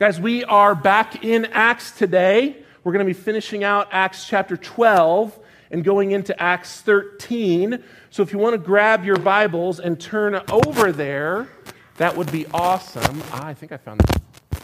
[0.00, 2.56] Guys, we are back in Acts today.
[2.82, 5.38] We're going to be finishing out Acts chapter 12
[5.70, 7.84] and going into Acts 13.
[8.08, 11.50] So if you want to grab your Bibles and turn over there,
[11.98, 13.22] that would be awesome.
[13.30, 14.58] Ah, I think I found this.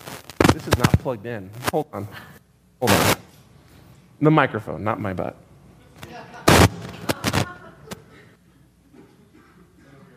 [0.55, 1.51] This is not plugged in.
[1.71, 2.09] Hold on.
[2.81, 3.17] Hold on.
[4.23, 5.37] The microphone, not my butt.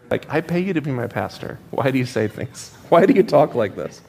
[0.10, 1.60] Like, I pay you to be my pastor.
[1.72, 2.74] Why do you say things?
[2.88, 4.00] Why do you talk like this?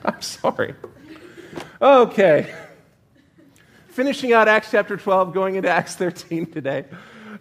[0.04, 0.74] I'm sorry.
[1.80, 2.52] Okay.
[3.88, 6.84] Finishing out Acts chapter 12, going into Acts 13 today.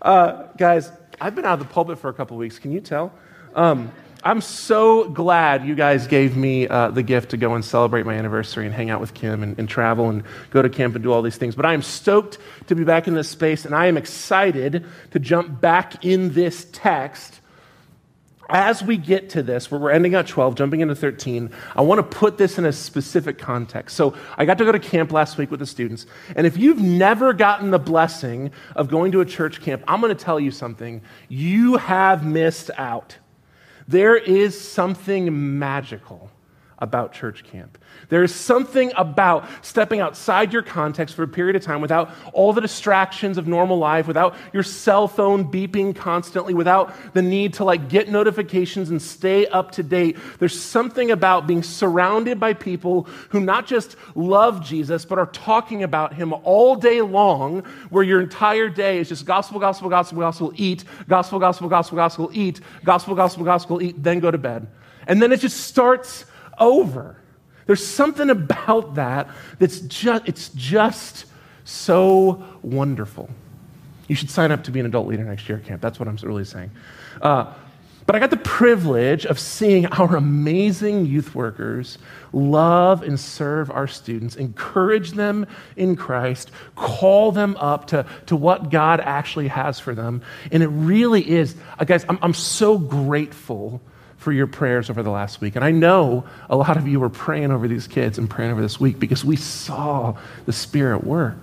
[0.02, 0.92] Uh, guys,
[1.22, 2.60] I've been out of the pulpit for a couple weeks.
[2.60, 3.14] Can you tell?
[3.56, 3.92] Um,
[4.24, 8.16] I'm so glad you guys gave me uh, the gift to go and celebrate my
[8.16, 11.14] anniversary and hang out with Kim and, and, travel and go to camp and do
[11.14, 11.56] all these things.
[11.56, 15.20] But I am stoked to be back in this space, and I am excited to
[15.20, 17.39] jump back in this text.
[18.50, 22.00] As we get to this, where we're ending at 12, jumping into 13, I want
[22.00, 23.96] to put this in a specific context.
[23.96, 26.06] So, I got to go to camp last week with the students,
[26.36, 30.16] and if you've never gotten the blessing of going to a church camp, I'm going
[30.16, 31.02] to tell you something.
[31.28, 33.18] You have missed out.
[33.88, 36.32] There is something magical
[36.80, 37.78] about church camp.
[38.08, 42.54] There is something about stepping outside your context for a period of time without all
[42.54, 47.66] the distractions of normal life, without your cell phone beeping constantly, without the need to
[47.66, 50.18] like get notifications and stay up to date.
[50.40, 55.84] There's something about being surrounded by people who not just love Jesus, but are talking
[55.84, 60.54] about him all day long, where your entire day is just gospel, gospel, gospel, gospel,
[60.56, 64.68] eat, gospel, gospel, gospel, gospel, eat, gospel, gospel, gospel, eat, then go to bed.
[65.08, 66.26] And then it just starts
[66.60, 67.18] over.
[67.66, 69.30] There's something about that
[69.60, 71.26] that's just, it's just
[71.64, 73.30] so wonderful.
[74.08, 75.82] You should sign up to be an adult leader next year at camp.
[75.82, 76.72] That's what I'm really saying.
[77.22, 77.54] Uh,
[78.10, 82.00] but I got the privilege of seeing our amazing youth workers
[82.34, 85.46] love and serve our students, encourage them
[85.76, 90.24] in Christ, call them up to, to what God actually has for them.
[90.52, 93.80] And it really is, uh, guys, I'm, I'm so grateful
[94.20, 95.56] for your prayers over the last week.
[95.56, 98.62] And I know a lot of you were praying over these kids and praying over
[98.62, 100.16] this week because we saw
[100.46, 101.38] the Spirit work.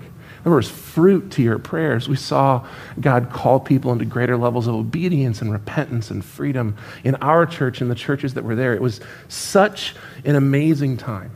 [0.44, 2.06] There was fruit to your prayers.
[2.06, 2.64] We saw
[3.00, 7.80] God call people into greater levels of obedience and repentance and freedom in our church
[7.80, 8.74] and the churches that were there.
[8.74, 11.32] It was such an amazing time.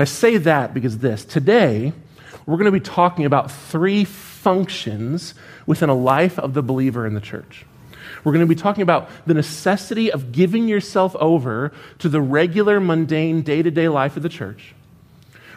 [0.00, 1.92] I say that because this today,
[2.44, 5.34] we're going to be talking about three functions
[5.64, 7.64] within a life of the believer in the church.
[8.24, 12.80] We're going to be talking about the necessity of giving yourself over to the regular,
[12.80, 14.74] mundane, day to day life of the church.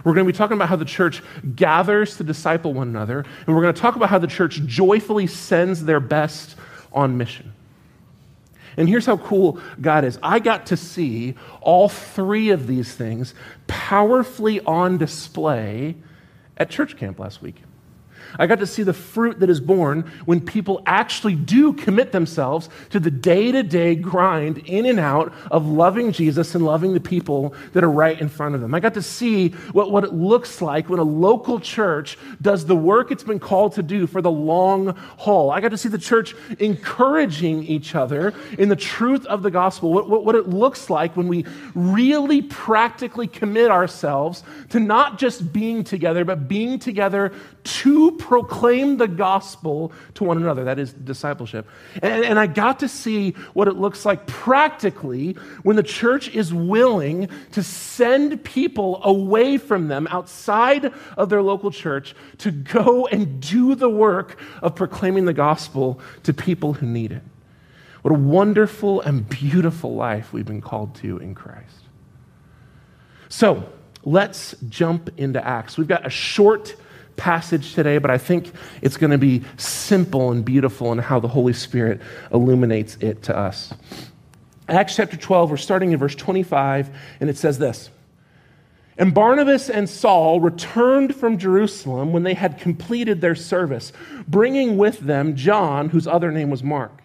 [0.03, 1.22] We're going to be talking about how the church
[1.56, 3.19] gathers to disciple one another.
[3.46, 6.56] And we're going to talk about how the church joyfully sends their best
[6.91, 7.53] on mission.
[8.75, 13.34] And here's how cool God is I got to see all three of these things
[13.68, 15.96] powerfully on display
[16.57, 17.62] at church camp last week.
[18.39, 22.69] I got to see the fruit that is born when people actually do commit themselves
[22.89, 26.99] to the day to day grind in and out of loving Jesus and loving the
[26.99, 28.73] people that are right in front of them.
[28.73, 32.75] I got to see what, what it looks like when a local church does the
[32.75, 35.51] work it's been called to do for the long haul.
[35.51, 39.93] I got to see the church encouraging each other in the truth of the gospel,
[39.93, 41.45] what, what, what it looks like when we
[41.75, 47.31] really practically commit ourselves to not just being together, but being together
[47.63, 50.63] to proclaim the gospel to one another.
[50.63, 51.67] That is discipleship.
[52.01, 56.53] And, and, I got to see what it looks like practically when the church is
[56.53, 63.41] willing to send people away from them outside of their local church to go and
[63.41, 67.23] do the work of proclaiming the gospel to people who need it.
[68.03, 71.81] What a wonderful and beautiful life we've been called to in Christ.
[73.28, 73.69] So,
[74.05, 75.78] let's jump into Acts.
[75.78, 76.75] We've got a short
[77.16, 78.51] passage today, but I think
[78.81, 82.01] it's going to be simple and beautiful in how the Holy Spirit
[82.31, 83.74] illuminates it to us.
[84.68, 87.90] Acts chapter 12, we're starting in verse 25, and it says this
[88.97, 93.91] And Barnabas and Saul returned from Jerusalem when they had completed their service,
[94.28, 97.03] bringing with them John, whose other name was Mark.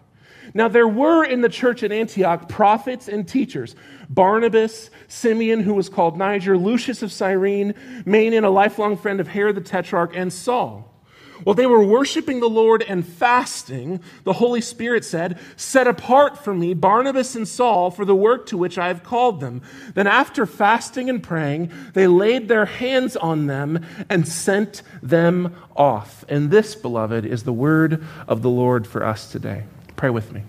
[0.53, 3.75] Now, there were in the church at Antioch prophets and teachers
[4.09, 7.73] Barnabas, Simeon, who was called Niger, Lucius of Cyrene,
[8.05, 10.89] Manaen, a lifelong friend of Herod the Tetrarch, and Saul.
[11.43, 16.53] While they were worshiping the Lord and fasting, the Holy Spirit said, Set apart for
[16.53, 19.61] me Barnabas and Saul for the work to which I have called them.
[19.93, 26.25] Then, after fasting and praying, they laid their hands on them and sent them off.
[26.27, 29.63] And this, beloved, is the word of the Lord for us today.
[29.99, 30.43] Pray with me.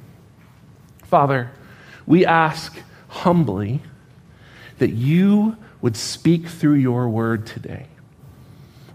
[1.03, 1.51] Father,
[2.07, 3.81] we ask humbly
[4.79, 7.89] that you would speak through your word today.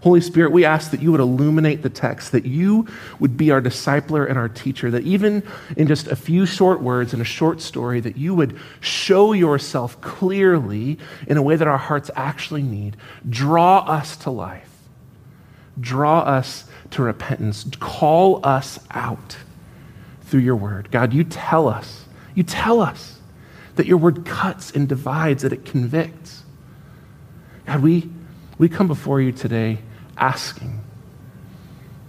[0.00, 2.86] Holy Spirit, we ask that you would illuminate the text, that you
[3.20, 5.42] would be our discipler and our teacher, that even
[5.76, 10.00] in just a few short words in a short story, that you would show yourself
[10.00, 12.96] clearly in a way that our hearts actually need.
[13.28, 14.72] Draw us to life,
[15.78, 19.36] draw us to repentance, call us out
[20.26, 20.90] through your word.
[20.90, 23.18] God, you tell us, you tell us
[23.76, 26.42] that your word cuts and divides, that it convicts.
[27.66, 28.10] God, we,
[28.58, 29.78] we come before you today
[30.16, 30.80] asking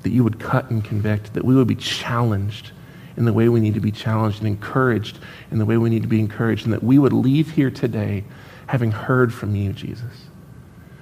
[0.04, 2.72] that you would cut and convict, that we would be challenged
[3.18, 5.20] in the way we need to be challenged and encouraged
[5.52, 8.24] in the way we need to be encouraged, and that we would leave here today
[8.68, 10.26] having heard from you, Jesus.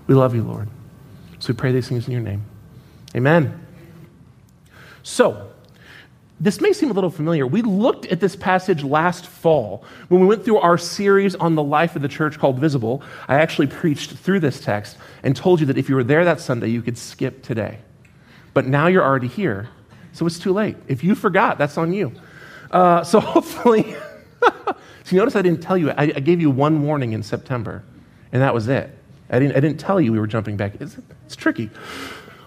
[0.08, 0.70] We love you, Lord.
[1.40, 2.46] So we pray these things in your name.
[3.16, 3.66] Amen.
[5.04, 5.52] So,
[6.40, 7.48] this may seem a little familiar.
[7.48, 11.64] We looked at this passage last fall when we went through our series on the
[11.64, 13.02] life of the church called Visible.
[13.28, 16.42] I actually preached through this text and told you that if you were there that
[16.42, 17.80] Sunday, you could skip today.
[18.54, 19.70] But now you're already here,
[20.12, 20.76] so it's too late.
[20.88, 22.12] If you forgot, that's on you.
[22.70, 23.96] Uh, so hopefully,
[24.42, 24.76] so
[25.10, 27.84] you notice I didn't tell you, I, I, gave you one warning in September,
[28.34, 28.90] and that was it.
[29.30, 30.76] I didn't, I didn't tell you we were jumping back.
[30.82, 31.70] It's, it's tricky.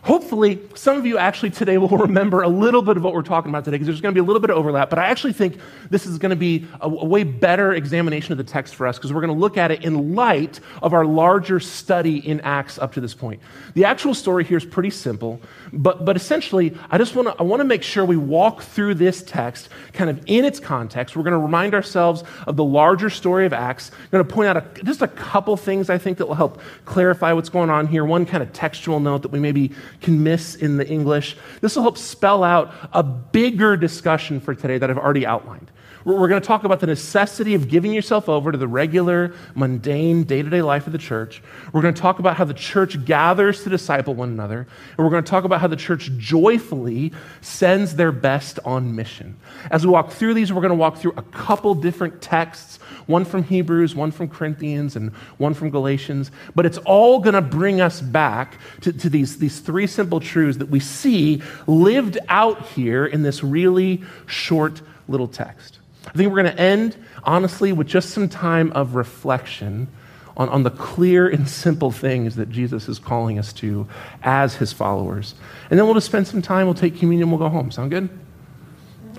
[0.02, 3.50] Hopefully, some of you actually today will remember a little bit of what we're talking
[3.50, 4.90] about today because there's going to be a little bit of overlap.
[4.90, 5.58] But I actually think
[5.90, 8.96] this is going to be a, a way better examination of the text for us
[8.96, 12.78] because we're going to look at it in light of our larger study in Acts
[12.78, 13.40] up to this point.
[13.74, 15.40] The actual story here is pretty simple,
[15.72, 18.94] but, but essentially, I just want to I want to make sure we walk through
[18.94, 21.16] this text kind of in its context.
[21.16, 23.90] We're going to remind ourselves of the larger story of Acts.
[23.90, 26.60] I'm going to point out a, just a couple things I think that will help
[26.84, 28.04] clarify what's going on here.
[28.04, 31.36] One kind of textual note that we maybe can miss in the English.
[31.60, 35.70] This will help spell out a bigger discussion for today that I've already outlined.
[36.04, 40.24] We're going to talk about the necessity of giving yourself over to the regular, mundane,
[40.24, 41.42] day to day life of the church.
[41.72, 44.66] We're going to talk about how the church gathers to disciple one another.
[44.96, 49.36] And we're going to talk about how the church joyfully sends their best on mission.
[49.70, 53.24] As we walk through these, we're going to walk through a couple different texts one
[53.24, 56.30] from Hebrews, one from Corinthians, and one from Galatians.
[56.54, 60.58] But it's all going to bring us back to, to these, these three simple truths
[60.58, 65.78] that we see lived out here in this really short little text.
[66.08, 69.88] I think we're going to end, honestly, with just some time of reflection
[70.36, 73.86] on, on the clear and simple things that Jesus is calling us to
[74.22, 75.34] as his followers.
[75.68, 77.70] And then we'll just spend some time, we'll take communion, we'll go home.
[77.70, 78.08] Sound good?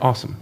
[0.01, 0.37] Awesome.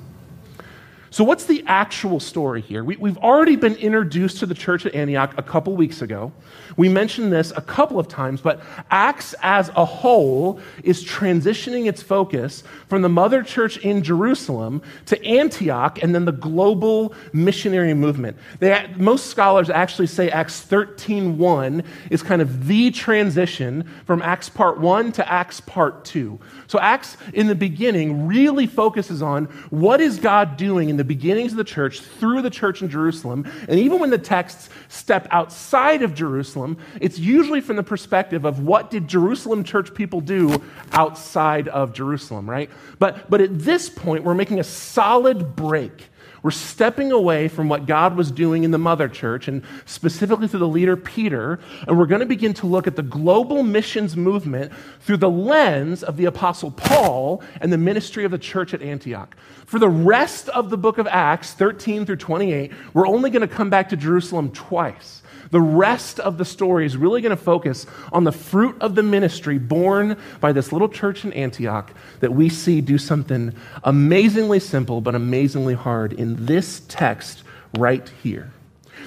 [1.09, 2.83] So, what's the actual story here?
[2.83, 6.33] We, have already been introduced to the church at Antioch a couple weeks ago.
[6.75, 8.62] We mentioned this a couple of times, but
[8.92, 15.24] Acts as a whole is transitioning its focus from the mother church in Jerusalem to
[15.25, 18.38] Antioch and then the global missionary movement.
[18.59, 24.77] They, most scholars actually say Acts 13.1 is kind of the transition from Acts part
[24.77, 26.38] 1 to Acts part 2.
[26.68, 31.51] So, Acts in the beginning really focuses on what is God doing in the beginnings
[31.51, 33.49] of the church through the church in Jerusalem.
[33.67, 38.59] And even when the texts step outside of Jerusalem, it's usually from the perspective of
[38.59, 40.61] what did Jerusalem church people do
[40.91, 42.69] outside of Jerusalem, right?
[42.99, 46.09] But, but at this point, we're making a solid break
[46.47, 50.61] we're stepping away from what God was doing in the mother church, and specifically through
[50.61, 54.71] the leader Peter, and we're going to begin to look at the global missions movement
[55.01, 59.35] through the lens of the Apostle Paul and the ministry of the church at Antioch.
[59.66, 63.54] For the rest of the book of Acts, 13 through 28, we're only going to
[63.54, 65.23] come back to Jerusalem twice.
[65.51, 69.04] The rest of the story is really going to focus on the fruit of the
[69.04, 75.01] ministry born by this little church in Antioch that we see do something amazingly simple
[75.01, 77.44] but amazingly hard in this text
[77.77, 78.51] right here.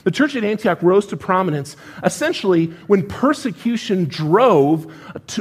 [0.05, 4.93] The church at Antioch rose to prominence essentially when persecution drove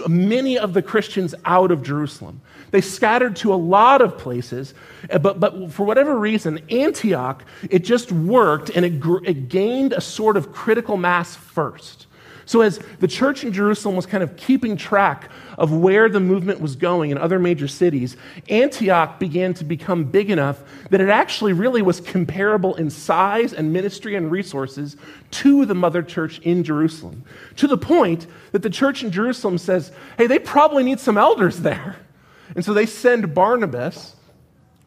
[0.08, 2.41] many of the Christians out of Jerusalem.
[2.72, 4.74] They scattered to a lot of places,
[5.10, 10.02] eh, but, but for whatever reason, Antioch, it just worked and it, it gained a
[10.02, 12.08] sort of critical mass first.
[12.50, 16.60] So, as the church in Jerusalem was kind of keeping track of where the movement
[16.60, 18.18] was going in other major cities,
[18.50, 23.72] Antioch began to become big enough that it actually really was comparable in size and
[23.72, 24.98] ministry and resources
[25.30, 27.24] to the mother church in Jerusalem.
[27.58, 31.60] To the point that the church in Jerusalem says, hey, they probably need some elders
[31.60, 31.98] there.
[32.56, 34.15] And so they send Barnabas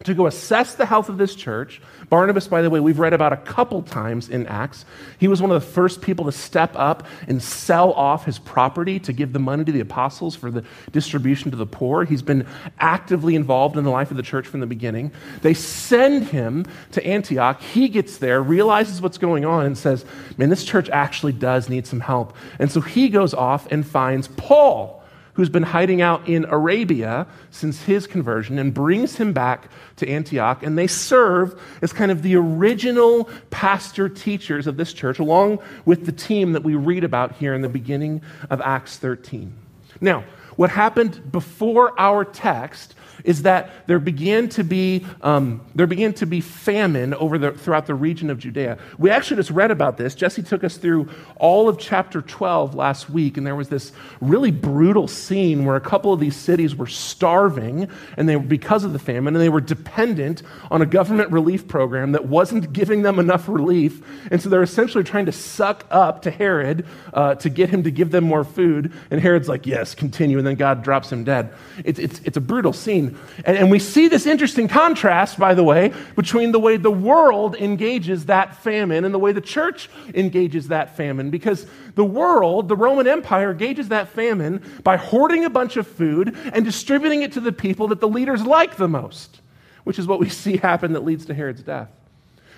[0.04, 1.80] to go assess the health of this church.
[2.08, 4.84] Barnabas, by the way, we've read about a couple times in Acts.
[5.18, 8.98] He was one of the first people to step up and sell off his property
[9.00, 12.04] to give the money to the apostles for the distribution to the poor.
[12.04, 12.46] He's been
[12.78, 15.12] actively involved in the life of the church from the beginning.
[15.42, 17.60] They send him to Antioch.
[17.60, 20.04] He gets there, realizes what's going on, and says,
[20.36, 22.36] Man, this church actually does need some help.
[22.58, 25.01] And so he goes off and finds Paul
[25.34, 30.62] who's been hiding out in Arabia since his conversion and brings him back to Antioch.
[30.62, 36.06] And they serve as kind of the original pastor teachers of this church, along with
[36.06, 39.54] the team that we read about here in the beginning of Acts 13.
[40.00, 40.24] Now,
[40.56, 46.26] what happened before our text is that there began to be, um, there began to
[46.26, 48.78] be famine over the, throughout the region of Judea.
[48.98, 50.14] We actually just read about this.
[50.14, 54.50] Jesse took us through all of chapter 12 last week, and there was this really
[54.50, 58.92] brutal scene where a couple of these cities were starving, and they were because of
[58.92, 63.18] the famine, and they were dependent on a government relief program that wasn't giving them
[63.18, 64.02] enough relief.
[64.30, 67.90] And so they're essentially trying to suck up to Herod uh, to get him to
[67.90, 68.92] give them more food.
[69.10, 70.38] And Herod's like, yes, continue.
[70.38, 71.52] And then God drops him dead.
[71.84, 73.11] It's, it's, it's a brutal scene.
[73.44, 77.56] And, and we see this interesting contrast, by the way, between the way the world
[77.56, 81.30] engages that famine and the way the church engages that famine.
[81.30, 86.36] Because the world, the Roman Empire, engages that famine by hoarding a bunch of food
[86.52, 89.40] and distributing it to the people that the leaders like the most,
[89.84, 91.90] which is what we see happen that leads to Herod's death.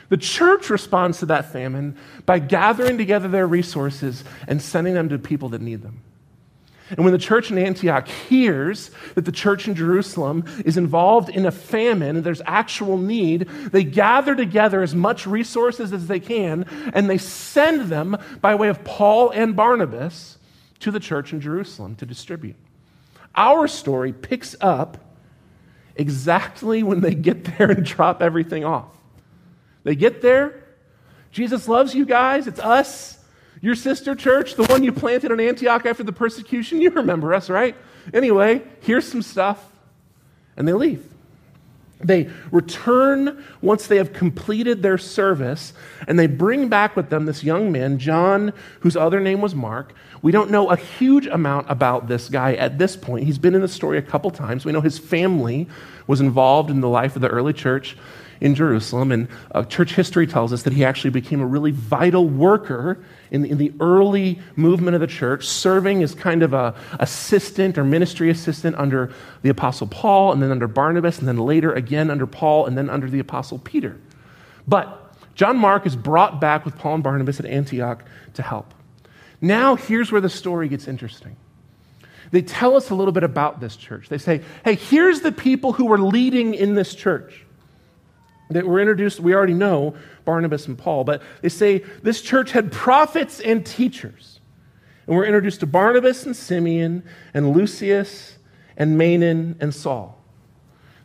[0.09, 1.97] The church responds to that famine
[2.27, 6.03] by gathering together their resources and sending them to people that need them.
[6.91, 11.47] And when the church in Antioch hears that the church in Jerusalem is involved in
[11.47, 16.67] a famine and there's actual need, they gather together as much resources as they can
[16.93, 20.37] and they send them by way of Paul and Barnabas
[20.81, 22.57] to the church in Jerusalem to distribute.
[23.35, 24.99] Our story picks up
[25.97, 28.95] exactly when they get there and drop everything off.
[29.85, 30.65] They get there,
[31.31, 33.19] Jesus loves you guys, it's us.
[33.65, 37.49] Your sister church, the one you planted in Antioch after the persecution, you remember us,
[37.49, 37.75] right?
[38.13, 39.67] Anyway, here's some stuff.
[40.55, 41.03] And they leave.
[41.99, 45.73] They return once they have completed their service,
[46.07, 49.95] and they bring back with them this young man, John, whose other name was Mark.
[50.21, 53.25] We don't know a huge amount about this guy at this point.
[53.25, 54.67] He's been in the story a couple times.
[54.67, 55.69] We know his family
[56.07, 57.97] was involved in the life of the early church
[58.43, 62.29] in Jerusalem, and uh, church history tells us that he actually became a really vital
[62.29, 63.03] worker
[63.35, 67.77] in the, in the early movement of the church, serving as kind of a assistant
[67.77, 69.13] or ministry assistant under
[69.43, 72.89] the apostle Paul, and then under Barnabas, and then later again under Paul, and then
[72.89, 74.01] under the apostle Peter.
[74.69, 78.73] But John Mark is brought back with Paul and Barnabas at Antioch to help.
[79.41, 81.37] Now, here's where the story gets interesting.
[82.31, 84.09] They tell us a little bit about this church.
[84.09, 87.44] They say, hey, here's the people who were leading in this church
[88.51, 92.71] that were introduced, we already know Barnabas and Paul, but they say this church had
[92.71, 94.41] prophets and teachers.
[95.07, 98.39] And we're introduced to Barnabas and Simeon and Lucius
[98.77, 100.19] and Manaen and Saul.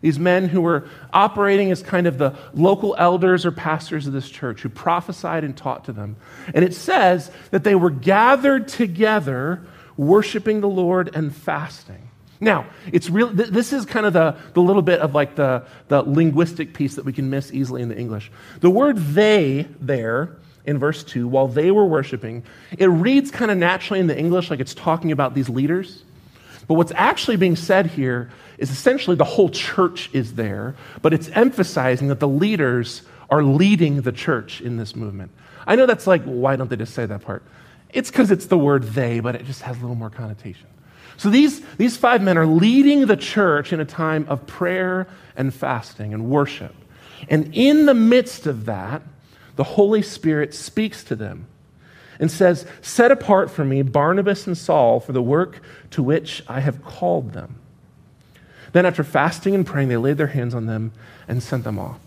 [0.01, 4.29] These men who were operating as kind of the local elders or pastors of this
[4.29, 6.15] church who prophesied and taught to them.
[6.53, 9.61] And it says that they were gathered together,
[9.97, 12.08] worshiping the Lord and fasting.
[12.41, 15.65] Now, it's real, th- this is kind of the, the little bit of like the,
[15.89, 18.31] the linguistic piece that we can miss easily in the English.
[18.61, 22.43] The word they there in verse 2, while they were worshiping,
[22.77, 26.03] it reads kind of naturally in the English like it's talking about these leaders.
[26.67, 31.29] But what's actually being said here is essentially the whole church is there, but it's
[31.29, 35.31] emphasizing that the leaders are leading the church in this movement.
[35.67, 37.43] I know that's like, why don't they just say that part?
[37.89, 40.67] It's because it's the word they, but it just has a little more connotation.
[41.19, 45.53] So these, these five men are leading the church in a time of prayer and
[45.53, 46.73] fasting and worship.
[47.27, 49.01] And in the midst of that,
[49.57, 51.47] the Holy Spirit speaks to them
[52.21, 55.61] and says, Set apart for me Barnabas and Saul for the work
[55.91, 57.55] to which I have called them.
[58.71, 60.93] Then, after fasting and praying, they laid their hands on them
[61.27, 61.99] and sent them off.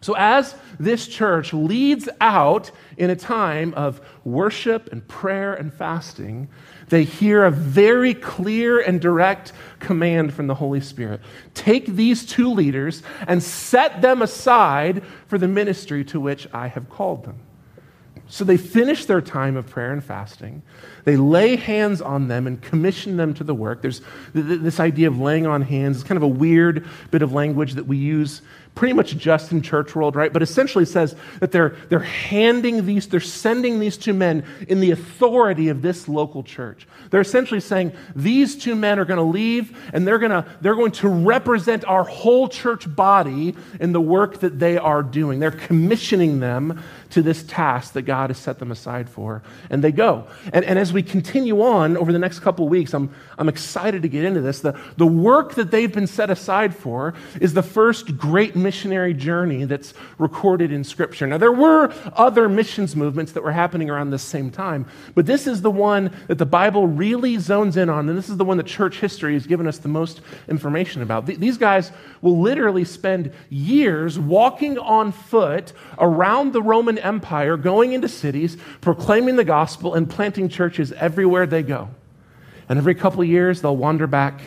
[0.00, 6.48] So, as this church leads out in a time of worship and prayer and fasting,
[6.88, 11.20] they hear a very clear and direct command from the Holy Spirit
[11.54, 16.88] take these two leaders and set them aside for the ministry to which I have
[16.88, 17.38] called them.
[18.28, 20.62] So they finish their time of prayer and fasting.
[21.04, 23.82] They lay hands on them and commission them to the work.
[23.82, 24.00] There's
[24.32, 25.98] this idea of laying on hands.
[25.98, 28.40] It's kind of a weird bit of language that we use
[28.74, 30.32] pretty much just in church world, right?
[30.32, 34.90] But essentially says that they're, they're handing these, they're sending these two men in the
[34.90, 36.86] authority of this local church.
[37.10, 40.92] They're essentially saying these two men are going to leave and they're to, they're going
[40.92, 45.38] to represent our whole church body in the work that they are doing.
[45.38, 46.82] They're commissioning them
[47.14, 49.40] to this task that God has set them aside for.
[49.70, 50.26] And they go.
[50.52, 54.08] And, and as we continue on over the next couple weeks, I'm, I'm excited to
[54.08, 54.62] get into this.
[54.62, 59.64] The, the work that they've been set aside for is the first great missionary journey
[59.64, 61.28] that's recorded in Scripture.
[61.28, 65.46] Now, there were other missions movements that were happening around this same time, but this
[65.46, 68.56] is the one that the Bible really zones in on, and this is the one
[68.56, 71.26] that church history has given us the most information about.
[71.26, 71.92] These guys
[72.22, 79.36] will literally spend years walking on foot around the Roman Empire, going into cities, proclaiming
[79.36, 81.90] the gospel, and planting churches everywhere they go.
[82.68, 84.40] And every couple of years, they'll wander back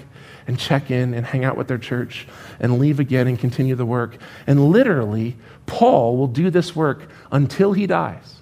[0.47, 2.27] and check in and hang out with their church
[2.59, 4.17] and leave again and continue the work.
[4.47, 5.35] And literally,
[5.65, 8.35] Paul will do this work until he dies.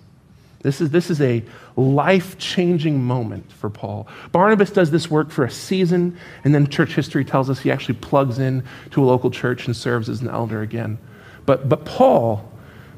[0.61, 1.43] This is, this is a
[1.75, 4.07] life changing moment for Paul.
[4.31, 7.95] Barnabas does this work for a season, and then church history tells us he actually
[7.95, 10.97] plugs in to a local church and serves as an elder again.
[11.45, 12.51] But, but Paul,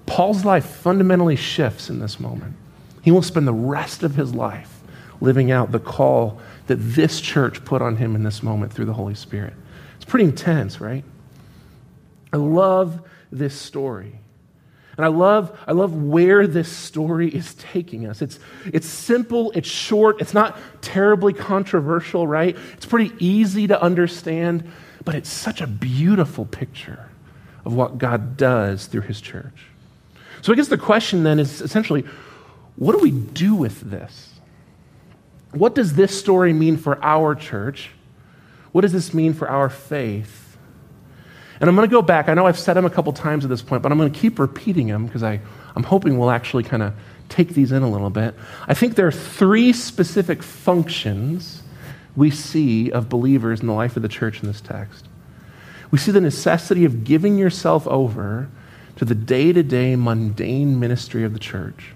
[0.08, 2.56] Paul's life fundamentally shifts in this moment.
[3.04, 4.82] He will spend the rest of his life
[5.22, 8.94] living out the call that this church put on him in this moment through the
[8.94, 9.54] Holy Spirit.
[9.96, 11.04] It's pretty intense, right?
[12.34, 14.20] I love this story.
[14.96, 18.22] And I love, I love where this story is taking us.
[18.22, 22.58] It's, it's simple, it's short, it's not terribly controversial, right?
[22.74, 24.70] It's pretty easy to understand,
[25.06, 27.10] but it's such a beautiful picture
[27.64, 29.68] of what God does through his church.
[30.42, 32.06] So I guess the question then is essentially
[32.76, 34.40] what do we do with this?
[35.52, 37.90] What does this story mean for our church?
[38.72, 40.58] What does this mean for our faith?
[41.60, 42.30] And I'm going to go back.
[42.30, 44.20] I know I've said them a couple times at this point, but I'm going to
[44.20, 45.40] keep repeating them because I,
[45.76, 46.94] I'm hoping we'll actually kind of
[47.30, 48.36] take these in a little bit.
[48.68, 51.64] I think there are three specific functions
[52.16, 55.08] we see of believers in the life of the church in this text.
[55.90, 58.50] We see the necessity of giving yourself over
[58.98, 61.94] to the day to day mundane ministry of the church.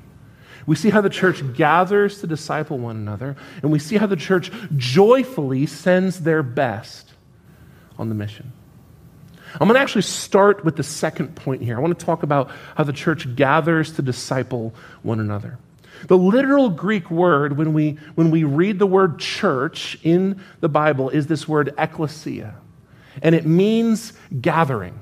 [0.66, 4.16] We see how the church gathers to disciple one another, and we see how the
[4.16, 7.12] church joyfully sends their best
[7.98, 8.54] on the mission.
[9.60, 11.76] I'm going to actually start with the second point here.
[11.76, 15.58] I want to talk about how the church gathers to disciple one another.
[16.08, 21.10] The literal Greek word, when we, when we read the word church in the Bible,
[21.10, 22.56] is this word ecclesia,
[23.22, 24.98] and it means gathering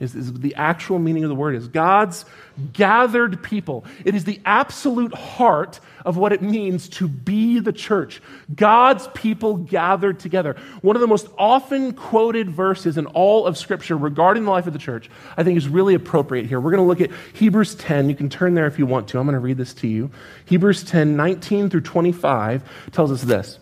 [0.00, 2.24] is, is the actual meaning of the word is God's
[2.72, 3.84] gathered people.
[4.04, 8.22] It is the absolute heart of what it means to be the church.
[8.54, 10.56] God's people gathered together.
[10.82, 14.72] One of the most often quoted verses in all of Scripture regarding the life of
[14.72, 16.60] the church, I think, is really appropriate here.
[16.60, 18.08] We're going to look at Hebrews 10.
[18.08, 19.18] You can turn there if you want to.
[19.18, 20.10] I'm going to read this to you.
[20.46, 23.58] Hebrews 10, 19 through 25 tells us this.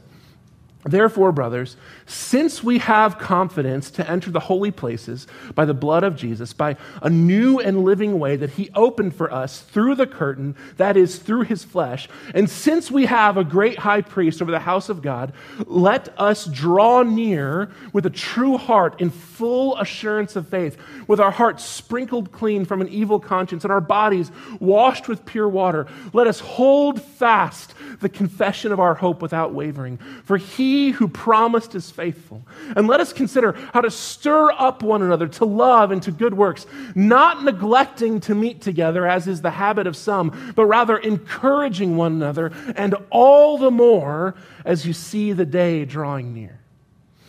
[0.86, 6.16] Therefore, brothers, since we have confidence to enter the holy places by the blood of
[6.16, 10.56] Jesus, by a new and living way that he opened for us through the curtain,
[10.76, 14.58] that is, through his flesh, and since we have a great high priest over the
[14.58, 15.32] house of God,
[15.66, 21.30] let us draw near with a true heart in full assurance of faith, with our
[21.30, 25.86] hearts sprinkled clean from an evil conscience and our bodies washed with pure water.
[26.12, 29.98] Let us hold fast the confession of our hope without wavering.
[30.24, 32.46] For he who promised is faithful.
[32.76, 36.34] And let us consider how to stir up one another to love and to good
[36.34, 41.96] works, not neglecting to meet together, as is the habit of some, but rather encouraging
[41.96, 46.60] one another, and all the more as you see the day drawing near.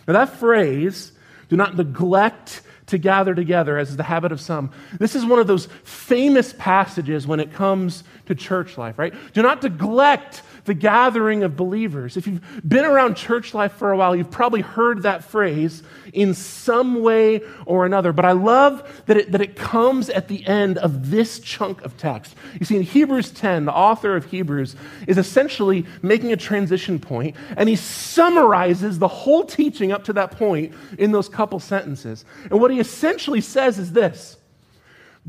[0.07, 1.13] Now, that phrase,
[1.49, 4.71] do not neglect to gather together, as is the habit of some.
[4.97, 9.13] This is one of those famous passages when it comes to church life, right?
[9.33, 12.15] Do not neglect the gathering of believers.
[12.15, 15.81] If you've been around church life for a while, you've probably heard that phrase
[16.13, 18.13] in some way or another.
[18.13, 21.97] But I love that it, that it comes at the end of this chunk of
[21.97, 22.35] text.
[22.59, 24.75] You see, in Hebrews 10, the author of Hebrews
[25.07, 30.31] is essentially making a transition point, and he summarizes the whole teaching up to that
[30.31, 32.25] point in those couple sentences.
[32.51, 34.37] And what he essentially says is this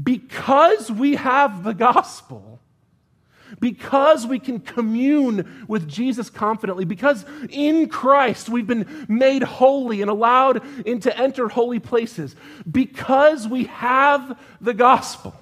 [0.02, 2.60] because we have the gospel,
[3.60, 10.10] because we can commune with Jesus confidently, because in Christ we've been made holy and
[10.10, 12.36] allowed in to enter holy places,
[12.70, 15.34] because we have the gospel.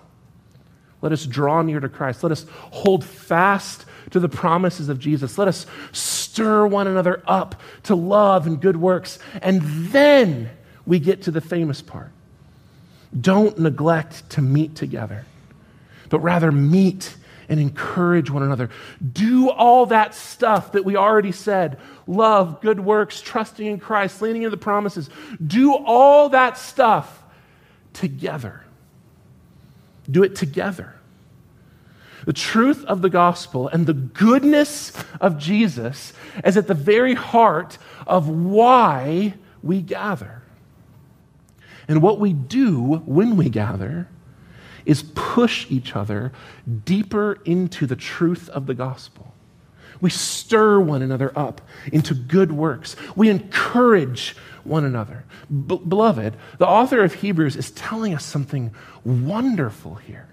[1.02, 2.22] Let us draw near to Christ.
[2.22, 5.36] Let us hold fast to the promises of Jesus.
[5.36, 9.18] Let us stir one another up to love and good works.
[9.42, 10.50] And then
[10.86, 12.12] we get to the famous part.
[13.20, 15.24] Don't neglect to meet together,
[16.08, 17.16] but rather meet
[17.48, 18.70] and encourage one another.
[19.12, 24.42] Do all that stuff that we already said love, good works, trusting in Christ, leaning
[24.42, 25.10] into the promises.
[25.44, 27.22] Do all that stuff
[27.92, 28.64] together.
[30.10, 30.94] Do it together.
[32.24, 36.12] The truth of the gospel and the goodness of Jesus
[36.44, 40.42] is at the very heart of why we gather.
[41.88, 44.08] And what we do when we gather
[44.86, 46.32] is push each other
[46.84, 49.34] deeper into the truth of the gospel.
[50.00, 51.60] We stir one another up
[51.92, 52.96] into good works.
[53.14, 55.24] We encourage one another.
[55.50, 58.72] Be- beloved, the author of Hebrews is telling us something
[59.04, 60.28] wonderful here.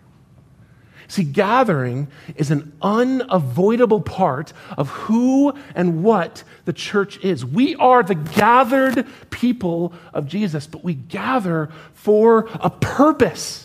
[1.07, 7.45] See, gathering is an unavoidable part of who and what the church is.
[7.45, 13.62] We are the gathered people of Jesus, but we gather for a purpose.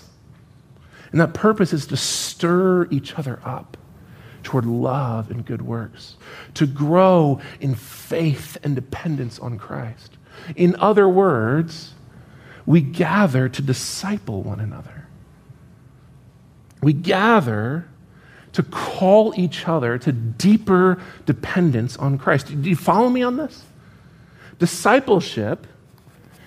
[1.12, 3.76] And that purpose is to stir each other up
[4.42, 6.16] toward love and good works,
[6.54, 10.16] to grow in faith and dependence on Christ.
[10.56, 11.94] In other words,
[12.64, 15.06] we gather to disciple one another.
[16.82, 17.88] We gather
[18.52, 22.46] to call each other to deeper dependence on Christ.
[22.62, 23.64] Do you follow me on this?
[24.58, 25.66] Discipleship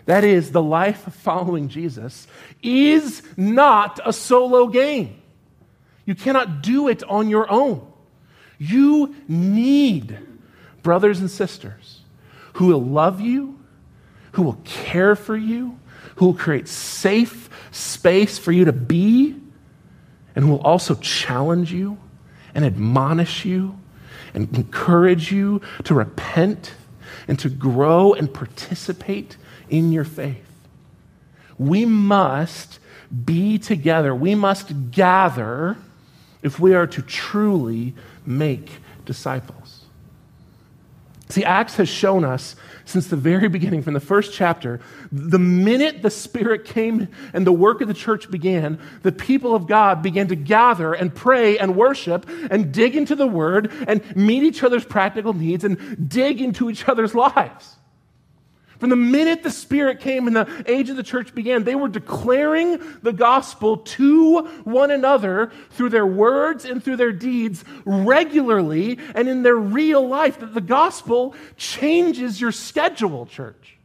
[0.05, 2.27] that is, the life of following Jesus,
[2.61, 5.21] is not a solo game.
[6.05, 7.87] You cannot do it on your own.
[8.57, 10.17] You need
[10.83, 12.01] brothers and sisters
[12.53, 13.59] who will love you,
[14.33, 15.79] who will care for you,
[16.15, 19.35] who will create safe space for you to be,
[20.35, 21.97] and who will also challenge you
[22.53, 23.77] and admonish you
[24.33, 26.73] and encourage you to repent
[27.27, 29.37] and to grow and participate
[29.71, 30.45] in your faith.
[31.57, 32.77] We must
[33.25, 34.13] be together.
[34.13, 35.77] We must gather
[36.43, 38.69] if we are to truly make
[39.05, 39.86] disciples.
[41.29, 44.81] See, Acts has shown us since the very beginning, from the first chapter,
[45.13, 49.65] the minute the Spirit came and the work of the church began, the people of
[49.65, 54.43] God began to gather and pray and worship and dig into the Word and meet
[54.43, 57.77] each other's practical needs and dig into each other's lives.
[58.82, 61.88] From the minute the Spirit came and the age of the church began, they were
[61.88, 69.30] declaring the gospel to one another through their words and through their deeds regularly and
[69.30, 70.39] in their real life.
[70.39, 73.78] That the gospel changes your schedule, church.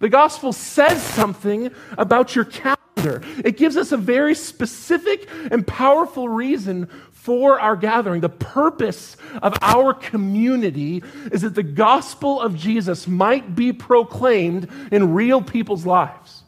[0.00, 3.22] The gospel says something about your calendar.
[3.44, 6.90] It gives us a very specific and powerful reason
[7.24, 8.20] for our gathering.
[8.20, 15.14] The purpose of our community is that the gospel of Jesus might be proclaimed in
[15.14, 16.42] real people's lives.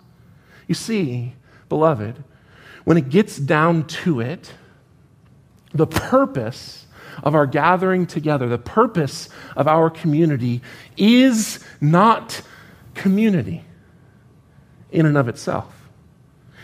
[0.66, 1.32] You see,
[1.70, 2.22] beloved,
[2.84, 4.52] when it gets down to it,
[5.72, 6.84] the purpose
[7.22, 10.60] of our gathering together, the purpose of our community
[10.98, 12.42] is not
[12.92, 13.64] community
[14.92, 15.88] in and of itself.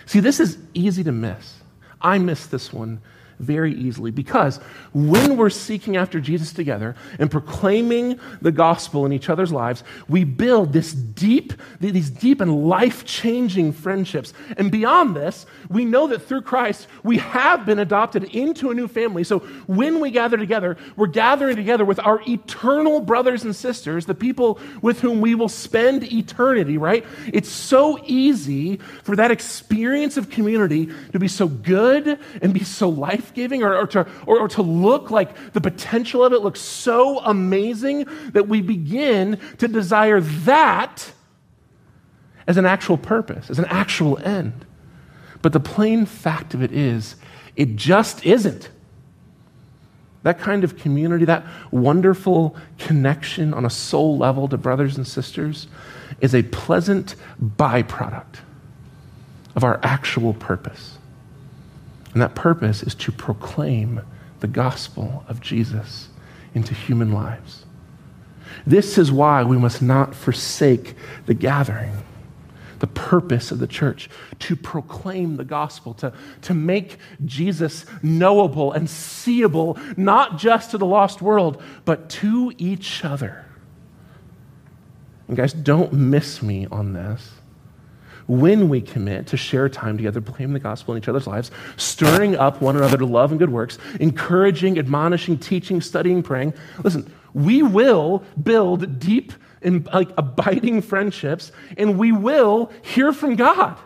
[0.04, 1.60] See, this is easy to miss.
[2.02, 3.00] I miss this one
[3.42, 4.58] very easily because
[4.92, 10.24] when we're seeking after Jesus together and proclaiming the gospel in each other's lives, we
[10.24, 14.32] build this deep, these deep and life changing friendships.
[14.56, 18.88] And beyond this, we know that through Christ, we have been adopted into a new
[18.88, 19.24] family.
[19.24, 24.14] So when we gather together, we're gathering together with our eternal brothers and sisters, the
[24.14, 27.04] people with whom we will spend eternity, right?
[27.32, 32.88] It's so easy for that experience of community to be so good and be so
[32.88, 36.60] life giving or, or, to, or, or to look like the potential of it looks
[36.60, 41.12] so amazing that we begin to desire that
[42.46, 44.64] as an actual purpose, as an actual end.
[45.42, 47.16] But the plain fact of it is,
[47.56, 48.70] it just isn't.
[50.22, 55.66] That kind of community, that wonderful connection on a soul level to brothers and sisters,
[56.20, 58.36] is a pleasant byproduct
[59.56, 60.91] of our actual purpose.
[62.12, 64.02] And that purpose is to proclaim
[64.40, 66.08] the gospel of Jesus
[66.54, 67.64] into human lives.
[68.66, 70.94] This is why we must not forsake
[71.26, 71.96] the gathering,
[72.80, 78.90] the purpose of the church, to proclaim the gospel, to, to make Jesus knowable and
[78.90, 83.46] seeable, not just to the lost world, but to each other.
[85.28, 87.30] And guys, don't miss me on this
[88.40, 92.34] when we commit to share time together, proclaiming the gospel in each other's lives, stirring
[92.34, 96.54] up one another to love and good works, encouraging, admonishing, teaching, studying, praying.
[96.82, 103.76] Listen, we will build deep and like abiding friendships, and we will hear from God.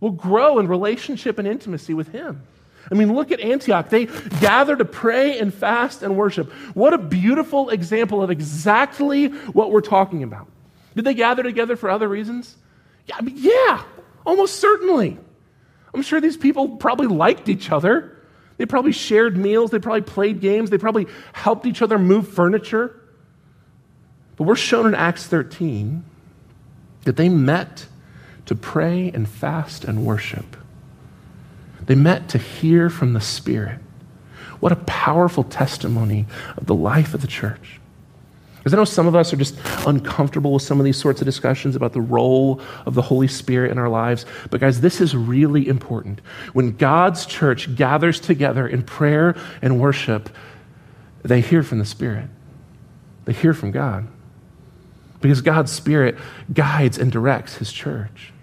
[0.00, 2.42] We'll grow in relationship and intimacy with Him.
[2.90, 3.90] I mean, look at Antioch.
[3.90, 4.06] They
[4.40, 6.50] gather to pray and fast and worship.
[6.72, 10.48] What a beautiful example of exactly what we're talking about.
[10.96, 12.56] Did they gather together for other reasons?
[13.08, 13.82] Yeah, I mean, yeah,
[14.24, 15.18] almost certainly.
[15.94, 18.16] I'm sure these people probably liked each other.
[18.58, 19.70] They probably shared meals.
[19.70, 20.70] They probably played games.
[20.70, 23.00] They probably helped each other move furniture.
[24.36, 26.04] But we're shown in Acts 13
[27.04, 27.86] that they met
[28.46, 30.56] to pray and fast and worship.
[31.86, 33.78] They met to hear from the Spirit.
[34.60, 37.80] What a powerful testimony of the life of the church.
[38.68, 41.24] Because I know some of us are just uncomfortable with some of these sorts of
[41.24, 44.26] discussions about the role of the Holy Spirit in our lives.
[44.50, 46.20] But, guys, this is really important.
[46.52, 50.28] When God's church gathers together in prayer and worship,
[51.22, 52.28] they hear from the Spirit,
[53.24, 54.06] they hear from God.
[55.22, 56.18] Because God's Spirit
[56.52, 58.34] guides and directs His church.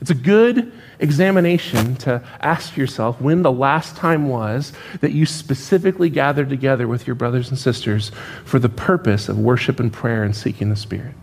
[0.00, 6.10] It's a good examination to ask yourself when the last time was that you specifically
[6.10, 8.10] gathered together with your brothers and sisters
[8.44, 11.14] for the purpose of worship and prayer and seeking the Spirit.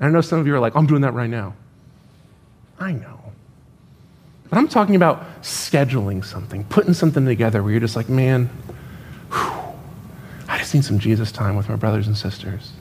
[0.00, 1.54] I know some of you are like, I'm doing that right now.
[2.78, 3.18] I know.
[4.48, 8.46] But I'm talking about scheduling something, putting something together where you're just like, man,
[9.30, 9.74] whew,
[10.48, 12.72] I just need some Jesus time with my brothers and sisters.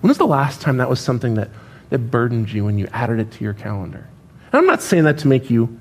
[0.00, 1.50] When was the last time that was something that
[1.90, 4.06] that burdened you and you added it to your calendar.
[4.52, 5.78] And I'm not saying that to make you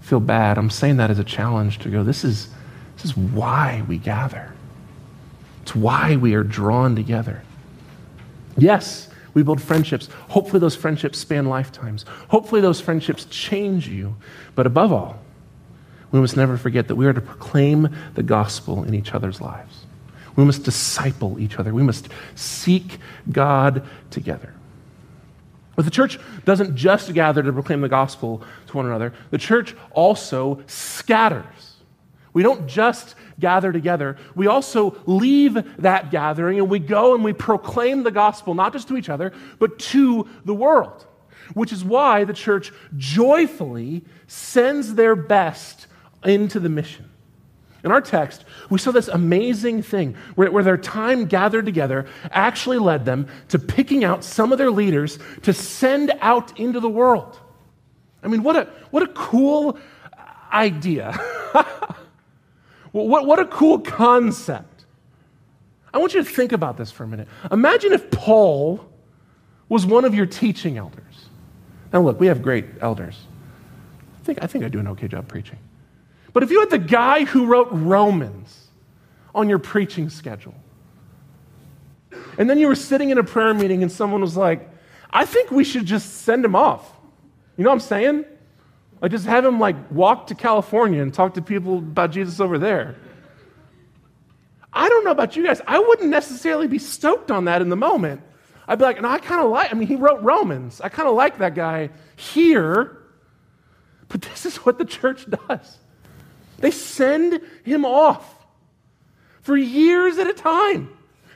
[0.00, 0.58] feel bad.
[0.58, 2.48] I'm saying that as a challenge to go, this is,
[2.96, 4.52] this is why we gather.
[5.62, 7.42] It's why we are drawn together.
[8.56, 10.08] Yes, we build friendships.
[10.28, 12.04] Hopefully, those friendships span lifetimes.
[12.28, 14.16] Hopefully, those friendships change you.
[14.54, 15.20] But above all,
[16.10, 19.84] we must never forget that we are to proclaim the gospel in each other's lives.
[20.36, 21.74] We must disciple each other.
[21.74, 22.98] We must seek
[23.30, 24.54] God together.
[25.78, 29.76] But the church doesn't just gather to proclaim the gospel to one another, the church
[29.92, 31.76] also scatters.
[32.32, 37.32] We don't just gather together, we also leave that gathering and we go and we
[37.32, 41.06] proclaim the gospel, not just to each other, but to the world.
[41.54, 45.86] Which is why the church joyfully sends their best
[46.24, 47.07] into the mission.
[47.84, 52.78] In our text, we saw this amazing thing where, where, their time gathered together actually
[52.78, 57.38] led them to picking out some of their leaders to send out into the world.
[58.22, 59.78] I mean, what a, what a cool
[60.52, 61.12] idea.
[62.92, 64.86] what, what a cool concept.
[65.94, 67.28] I want you to think about this for a minute.
[67.50, 68.84] Imagine if Paul
[69.68, 71.04] was one of your teaching elders.
[71.92, 73.18] Now, look, we have great elders.
[74.20, 75.58] I think I, think I do an okay job preaching.
[76.38, 78.68] But if you had the guy who wrote Romans
[79.34, 80.54] on your preaching schedule,
[82.38, 84.70] and then you were sitting in a prayer meeting and someone was like,
[85.10, 86.92] I think we should just send him off.
[87.56, 88.24] You know what I'm saying?
[89.02, 92.56] Like just have him like walk to California and talk to people about Jesus over
[92.56, 92.94] there.
[94.72, 95.60] I don't know about you guys.
[95.66, 98.22] I wouldn't necessarily be stoked on that in the moment.
[98.68, 100.80] I'd be like, no, I kind of like, I mean, he wrote Romans.
[100.80, 102.96] I kind of like that guy here.
[104.06, 105.78] But this is what the church does.
[106.58, 108.46] They send him off
[109.42, 110.90] for years at a time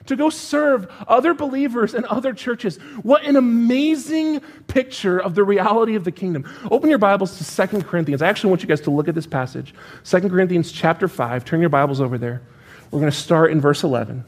[0.07, 2.77] to go serve other believers and other churches.
[3.03, 6.45] What an amazing picture of the reality of the kingdom.
[6.71, 8.21] Open your Bibles to Second Corinthians.
[8.21, 9.75] I actually want you guys to look at this passage.
[10.03, 11.45] Second Corinthians chapter 5.
[11.45, 12.43] Turn your Bibles over there.
[12.91, 14.25] We're going to start in verse 11.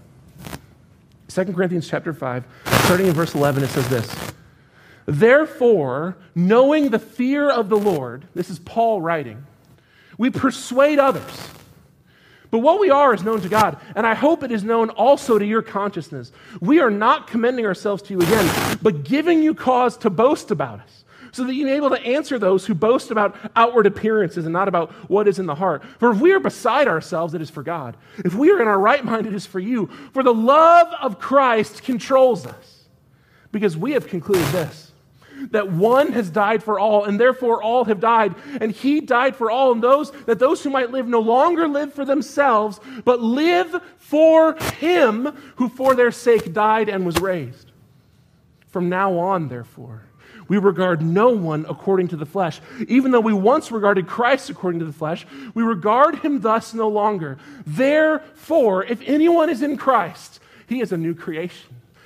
[1.29, 2.45] 2 Corinthians chapter 5,
[2.85, 4.33] starting in verse 11, it says this.
[5.05, 9.45] Therefore, knowing the fear of the Lord, this is Paul writing,
[10.19, 11.49] we persuade others.
[12.51, 15.39] But what we are is known to God, and I hope it is known also
[15.41, 16.31] to your consciousness.
[16.61, 20.79] We are not commending ourselves to you again, but giving you cause to boast about
[20.79, 24.53] us, so that you be able to answer those who boast about outward appearances and
[24.53, 25.83] not about what is in the heart.
[25.99, 27.97] For if we are beside ourselves, it is for God.
[28.19, 29.89] If we are in our right mind, it is for you.
[30.13, 32.85] For the love of Christ controls us,
[33.51, 34.93] because we have concluded this
[35.51, 38.35] that one has died for all, and therefore all have died.
[38.61, 41.93] And he died for all, and those that those who might live no longer live
[41.93, 47.73] for themselves, but live for him who for their sake died and was raised.
[48.69, 50.03] From now on, therefore,
[50.49, 52.61] we regard no one according to the flesh.
[52.89, 56.89] Even though we once regarded Christ according to the flesh, we regard him thus no
[56.89, 57.39] longer.
[57.67, 61.75] Therefore, if anyone is in Christ, he is a new creation.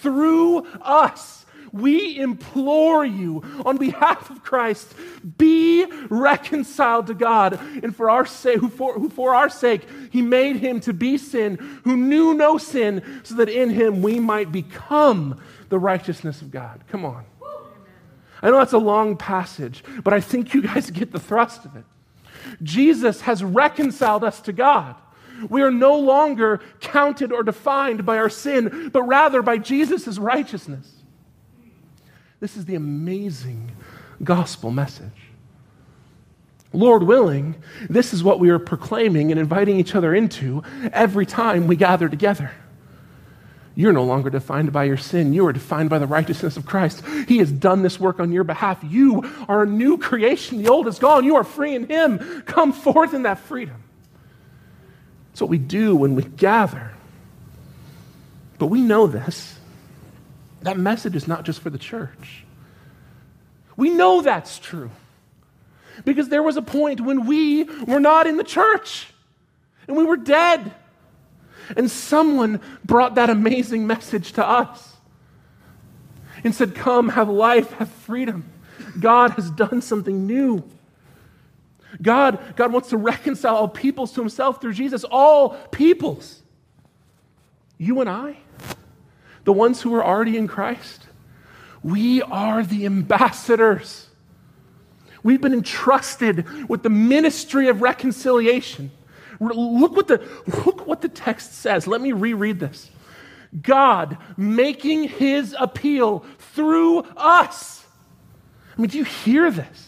[0.00, 1.44] through us.
[1.72, 4.94] We implore you on behalf of Christ,
[5.36, 7.60] be reconciled to God.
[7.82, 11.18] And for our sake, who for, who for our sake, he made him to be
[11.18, 16.50] sin, who knew no sin, so that in him we might become the righteousness of
[16.50, 16.82] God.
[16.88, 17.24] Come on.
[18.42, 21.76] I know that's a long passage, but I think you guys get the thrust of
[21.76, 21.84] it.
[22.62, 24.94] Jesus has reconciled us to God.
[25.48, 30.90] We are no longer counted or defined by our sin, but rather by Jesus' righteousness.
[32.40, 33.72] This is the amazing
[34.22, 35.10] gospel message.
[36.72, 37.56] Lord willing,
[37.88, 42.08] this is what we are proclaiming and inviting each other into every time we gather
[42.08, 42.50] together.
[43.74, 45.34] You're no longer defined by your sin.
[45.34, 47.04] You are defined by the righteousness of Christ.
[47.28, 48.82] He has done this work on your behalf.
[48.82, 50.62] You are a new creation.
[50.62, 51.24] The old is gone.
[51.24, 52.42] You are free in Him.
[52.46, 53.82] Come forth in that freedom.
[55.36, 56.92] It's what we do when we gather.
[58.58, 59.58] But we know this.
[60.62, 62.46] That message is not just for the church.
[63.76, 64.90] We know that's true.
[66.06, 69.08] Because there was a point when we were not in the church
[69.86, 70.72] and we were dead.
[71.76, 74.96] And someone brought that amazing message to us
[76.44, 78.48] and said, Come, have life, have freedom.
[78.98, 80.64] God has done something new.
[82.02, 86.42] God, God wants to reconcile all peoples to himself through Jesus, all peoples.
[87.78, 88.38] You and I,
[89.44, 91.06] the ones who are already in Christ,
[91.82, 94.08] we are the ambassadors.
[95.22, 98.90] We've been entrusted with the ministry of reconciliation.
[99.38, 100.26] Look what the,
[100.64, 101.86] look what the text says.
[101.86, 102.90] Let me reread this.
[103.62, 107.84] God making his appeal through us.
[108.76, 109.85] I mean, do you hear this?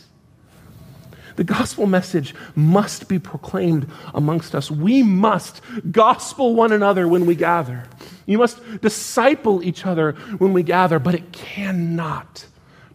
[1.39, 4.73] The gospel message must be proclaimed amongst us.
[4.73, 5.61] We must
[5.93, 7.85] gospel one another when we gather.
[8.27, 12.45] You must disciple each other when we gather, but it cannot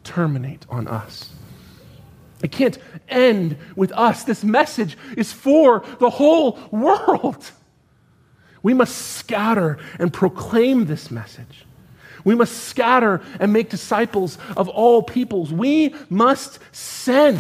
[0.04, 1.30] terminate on us.
[2.44, 2.78] It can't
[3.08, 4.26] end with us.
[4.26, 7.50] This message is for the whole world.
[8.62, 11.64] We must scatter and proclaim this message.
[12.26, 15.54] We must scatter and make disciples of all peoples.
[15.54, 17.40] We must send.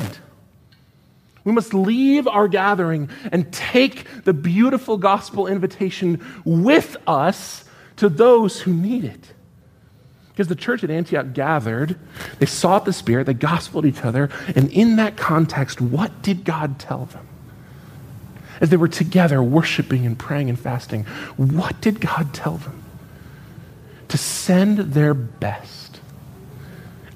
[1.44, 7.66] We must leave our gathering and take the beautiful gospel invitation with us
[7.98, 9.34] to those who need it.
[10.30, 12.00] Because the church at Antioch gathered,
[12.40, 16.80] they sought the Spirit, they gospeled each other, and in that context, what did God
[16.80, 17.28] tell them?
[18.60, 21.04] As they were together worshiping and praying and fasting,
[21.38, 22.84] what did God tell them?
[24.08, 26.00] To send their best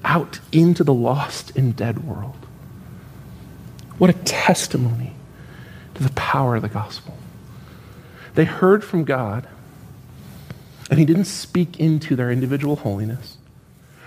[0.04, 2.37] out into the lost and dead world.
[3.98, 5.12] What a testimony
[5.94, 7.16] to the power of the gospel.
[8.34, 9.46] They heard from God
[10.90, 13.36] and he didn't speak into their individual holiness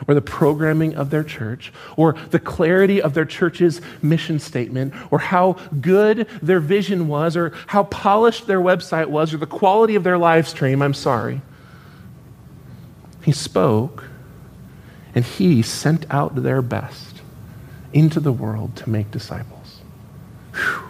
[0.08, 5.19] or the programming of their church or the clarity of their church's mission statement or
[5.19, 10.04] how good their vision was or how polished their website was or the quality of
[10.04, 10.82] their live stream.
[10.82, 11.41] I'm sorry.
[13.23, 14.06] He spoke
[15.13, 17.21] and he sent out their best
[17.93, 19.61] into the world to make disciples.
[20.53, 20.83] Whew.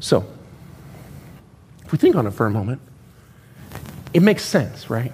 [0.00, 0.26] So,
[1.84, 2.80] if we think on it for a moment,
[4.12, 5.12] it makes sense, right?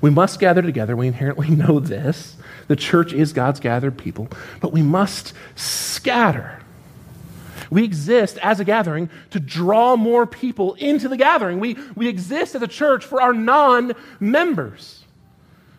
[0.00, 0.96] We must gather together.
[0.96, 2.36] We inherently know this.
[2.68, 4.28] The church is God's gathered people,
[4.60, 6.62] but we must scatter.
[7.70, 11.60] We exist as a gathering to draw more people into the gathering.
[11.60, 15.04] We, we exist as a church for our non members.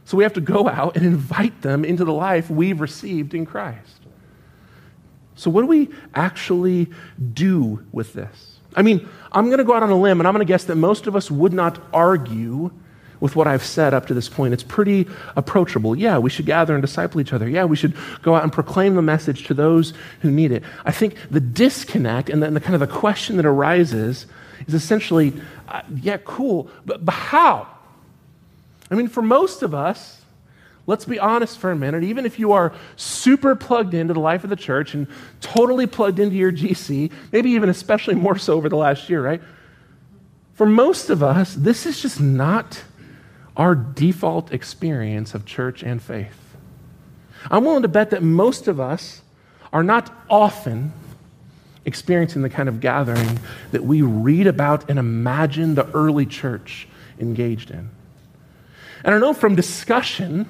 [0.05, 3.45] So we have to go out and invite them into the life we've received in
[3.45, 3.98] Christ.
[5.39, 6.89] So, what do we actually
[7.33, 8.57] do with this?
[8.75, 10.65] I mean, I'm going to go out on a limb and I'm going to guess
[10.65, 12.71] that most of us would not argue
[13.21, 14.53] with what I've said up to this point.
[14.53, 15.95] It's pretty approachable.
[15.95, 17.47] Yeah, we should gather and disciple each other.
[17.47, 20.61] Yeah, we should go out and proclaim the message to those who need it.
[20.83, 24.25] I think the disconnect and then the kind of the question that arises
[24.67, 25.31] is essentially,
[25.69, 27.65] uh, yeah, cool, but, but how?
[28.91, 30.18] I mean, for most of us,
[30.89, 32.03] Let's be honest for a minute.
[32.03, 35.05] Even if you are super plugged into the life of the church and
[35.39, 39.39] totally plugged into your GC, maybe even especially more so over the last year, right?
[40.55, 42.81] For most of us, this is just not
[43.55, 46.55] our default experience of church and faith.
[47.51, 49.21] I'm willing to bet that most of us
[49.71, 50.91] are not often
[51.85, 53.39] experiencing the kind of gathering
[53.73, 56.87] that we read about and imagine the early church
[57.19, 57.91] engaged in.
[59.03, 60.49] And I know from discussion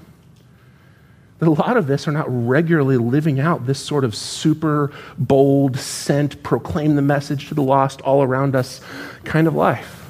[1.42, 6.44] a lot of this are not regularly living out this sort of super bold, sent,
[6.44, 8.82] proclaim the message to the lost all around us
[9.24, 10.06] kind of life.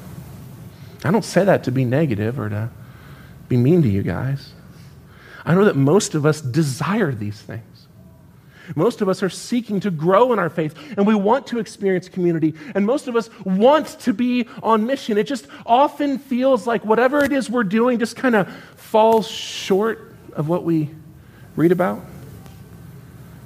[1.03, 2.69] I don't say that to be negative or to
[3.47, 4.53] be mean to you guys.
[5.45, 7.63] I know that most of us desire these things.
[8.75, 12.09] Most of us are seeking to grow in our faith and we want to experience
[12.09, 12.53] community.
[12.75, 15.17] And most of us want to be on mission.
[15.17, 20.15] It just often feels like whatever it is we're doing just kind of falls short
[20.33, 20.89] of what we
[21.59, 22.01] read about.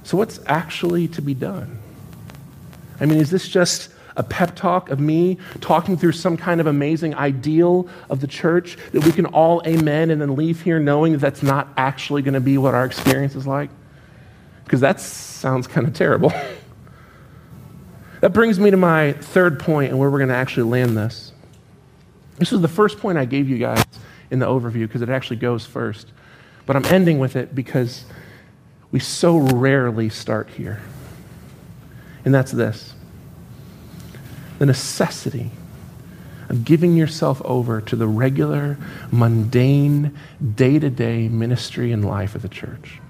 [0.04, 1.80] So, what's actually to be done?
[3.00, 6.68] I mean, is this just a pep talk of me talking through some kind of
[6.68, 11.12] amazing ideal of the church that we can all amen and then leave here knowing
[11.12, 13.70] that that's not actually going to be what our experience is like?
[14.62, 16.32] Because that sounds kind of terrible.
[18.20, 21.32] that brings me to my third point and where we're going to actually land this.
[22.38, 23.82] This was the first point I gave you guys
[24.30, 26.12] in the overview because it actually goes first.
[26.66, 28.04] But I'm ending with it because
[28.90, 30.80] we so rarely start here.
[32.24, 32.94] And that's this
[34.58, 35.50] the necessity
[36.48, 38.78] of giving yourself over to the regular,
[39.10, 40.16] mundane,
[40.54, 43.00] day to day ministry and life of the church.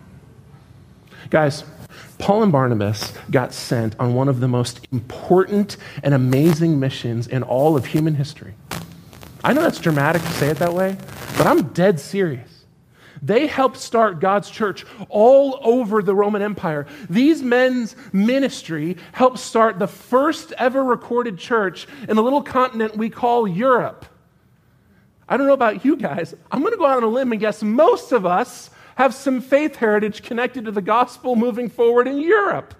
[1.30, 1.64] Guys,
[2.18, 7.42] Paul and Barnabas got sent on one of the most important and amazing missions in
[7.42, 8.54] all of human history.
[9.42, 10.96] I know that's dramatic to say it that way,
[11.36, 12.53] but I'm dead serious.
[13.24, 16.86] They helped start God's church all over the Roman Empire.
[17.08, 23.08] These men's ministry helped start the first ever recorded church in the little continent we
[23.08, 24.04] call Europe.
[25.26, 26.34] I don't know about you guys.
[26.52, 29.40] I'm going to go out on a limb and guess most of us have some
[29.40, 32.74] faith heritage connected to the gospel moving forward in Europe.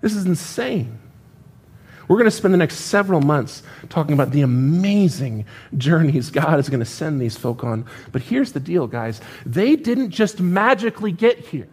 [0.00, 0.98] This is insane.
[2.08, 5.44] We're going to spend the next several months talking about the amazing
[5.76, 7.84] journeys God is going to send these folk on.
[8.10, 11.68] But here's the deal, guys they didn't just magically get here.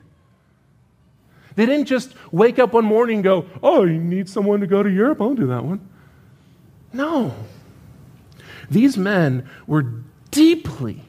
[1.56, 4.84] They didn't just wake up one morning and go, Oh, you need someone to go
[4.84, 5.22] to Europe?
[5.22, 5.88] I'll do that one.
[6.92, 7.34] No.
[8.70, 9.86] These men were
[10.32, 11.04] deeply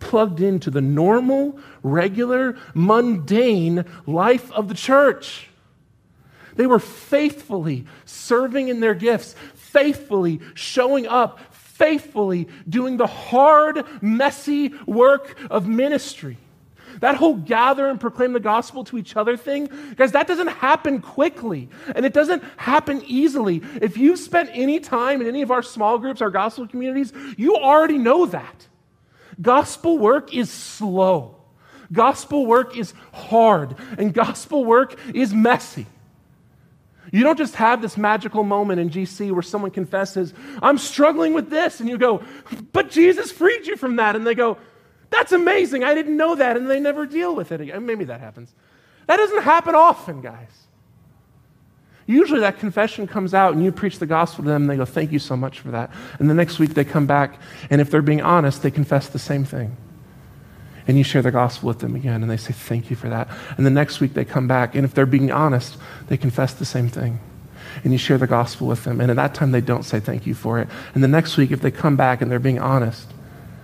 [0.00, 5.47] plugged into the normal, regular, mundane life of the church.
[6.58, 14.72] They were faithfully serving in their gifts, faithfully showing up, faithfully doing the hard, messy
[14.84, 16.36] work of ministry.
[16.98, 21.00] That whole gather and proclaim the gospel to each other thing, guys, that doesn't happen
[21.00, 23.62] quickly and it doesn't happen easily.
[23.80, 27.54] If you've spent any time in any of our small groups, our gospel communities, you
[27.54, 28.66] already know that.
[29.40, 31.36] Gospel work is slow,
[31.92, 35.86] gospel work is hard, and gospel work is messy.
[37.12, 41.50] You don't just have this magical moment in GC where someone confesses, I'm struggling with
[41.50, 41.80] this.
[41.80, 42.22] And you go,
[42.72, 44.16] but Jesus freed you from that.
[44.16, 44.58] And they go,
[45.10, 45.84] that's amazing.
[45.84, 46.56] I didn't know that.
[46.56, 47.86] And they never deal with it again.
[47.86, 48.54] Maybe that happens.
[49.06, 50.50] That doesn't happen often, guys.
[52.06, 54.86] Usually that confession comes out and you preach the gospel to them and they go,
[54.86, 55.90] Thank you so much for that.
[56.18, 57.38] And the next week they come back
[57.68, 59.76] and if they're being honest, they confess the same thing
[60.88, 63.28] and you share the gospel with them again, and they say, Thank you for that.
[63.58, 65.76] And the next week they come back, and if they're being honest,
[66.08, 67.20] they confess the same thing.
[67.84, 70.26] And you share the gospel with them, and at that time they don't say thank
[70.26, 70.68] you for it.
[70.94, 73.06] And the next week, if they come back and they're being honest,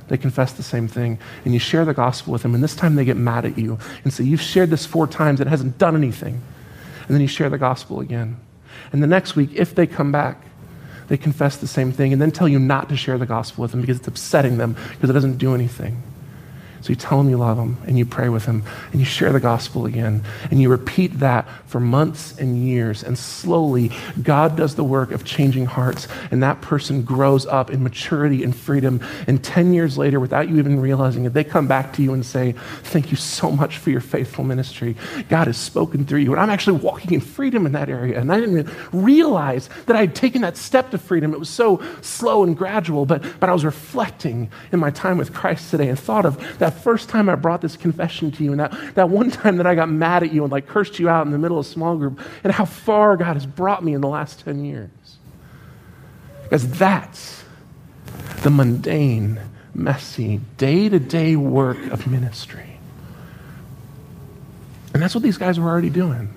[0.08, 2.94] they confess the same thing, and you share the gospel with them, and this time
[2.94, 5.96] they get mad at you and say, You've shared this four times, it hasn't done
[5.96, 6.42] anything.
[7.06, 8.38] And then you share the gospel again.
[8.92, 10.42] And the next week, if they come back,
[11.08, 13.70] they confess the same thing and then tell you not to share the gospel with
[13.70, 16.02] them because it's upsetting them because it doesn't do anything.
[16.84, 18.62] So you tell him you love him and you pray with him
[18.92, 23.02] and you share the gospel again and you repeat that for months and years.
[23.02, 23.90] And slowly,
[24.22, 28.54] God does the work of changing hearts and that person grows up in maturity and
[28.54, 29.00] freedom.
[29.26, 32.24] And 10 years later, without you even realizing it, they come back to you and
[32.24, 34.94] say, Thank you so much for your faithful ministry.
[35.30, 36.32] God has spoken through you.
[36.32, 38.20] And I'm actually walking in freedom in that area.
[38.20, 41.32] And I didn't realize that I had taken that step to freedom.
[41.32, 45.32] It was so slow and gradual, but, but I was reflecting in my time with
[45.32, 48.60] Christ today and thought of that first time I brought this confession to you, and
[48.60, 51.24] that, that one time that I got mad at you and like cursed you out
[51.26, 54.00] in the middle of a small group, and how far God has brought me in
[54.00, 54.90] the last 10 years.
[56.42, 57.44] Because that's
[58.42, 59.40] the mundane,
[59.74, 62.78] messy, day to day work of ministry.
[64.92, 66.32] And that's what these guys were already doing.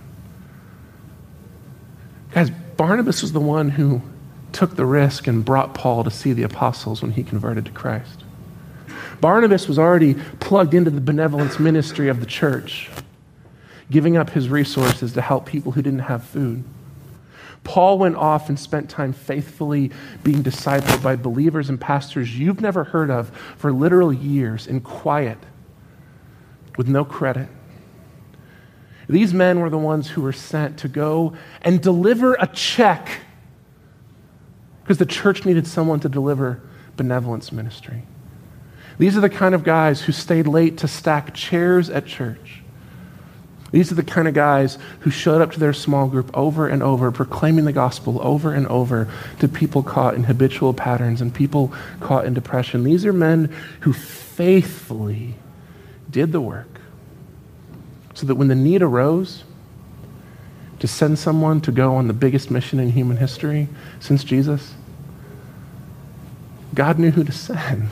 [2.32, 4.02] Guys, Barnabas was the one who
[4.52, 8.24] took the risk and brought Paul to see the apostles when he converted to Christ.
[9.22, 12.90] Barnabas was already plugged into the benevolence ministry of the church.
[13.90, 16.64] giving up his resources to help people who didn't have food.
[17.64, 19.92] Paul went off and spent time faithfully
[20.24, 25.38] being discipled by believers and pastors you've never heard of for literal years in quiet
[26.78, 27.50] with no credit.
[29.10, 33.22] These men were the ones who were sent to go and deliver a check
[34.84, 36.62] because the church needed someone to deliver
[36.96, 38.04] benevolence ministry.
[38.98, 42.62] These are the kind of guys who stayed late to stack chairs at church.
[43.72, 46.82] These are the kind of guys who showed up to their small group over and
[46.82, 51.74] over, proclaiming the gospel over and over to people caught in habitual patterns and people
[52.00, 52.84] caught in depression.
[52.84, 55.36] These are men who faithfully
[56.10, 56.80] did the work
[58.14, 59.44] so that when the need arose
[60.80, 63.68] to send someone to go on the biggest mission in human history
[64.00, 64.74] since Jesus,
[66.74, 67.90] God knew who to send.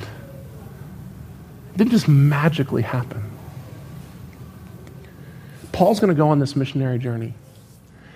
[1.78, 3.24] Didn't just magically happen.
[5.72, 7.34] Paul's going to go on this missionary journey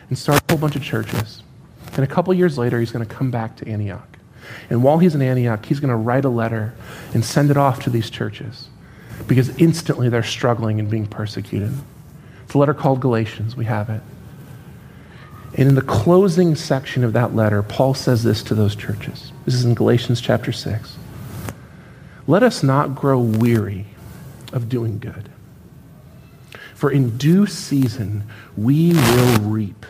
[0.07, 1.43] and start a whole bunch of churches.
[1.93, 4.17] And a couple years later, he's going to come back to Antioch.
[4.69, 6.73] And while he's in Antioch, he's going to write a letter
[7.13, 8.69] and send it off to these churches
[9.27, 11.73] because instantly they're struggling and being persecuted.
[12.45, 13.55] It's a letter called Galatians.
[13.55, 14.01] We have it.
[15.57, 19.31] And in the closing section of that letter, Paul says this to those churches.
[19.45, 20.95] This is in Galatians chapter 6.
[22.29, 23.87] Let us not grow weary
[24.53, 25.29] of doing good.
[26.75, 28.23] For in due season
[28.55, 29.83] we will reap